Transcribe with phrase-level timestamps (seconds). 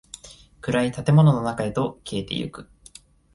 [0.61, 2.67] 暗い建物の中へと消えていく。